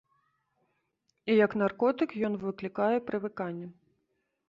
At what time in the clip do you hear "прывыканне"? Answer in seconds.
3.11-3.67